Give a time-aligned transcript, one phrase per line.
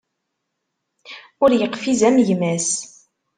[1.43, 2.69] Ur yeqfiz am gma-s.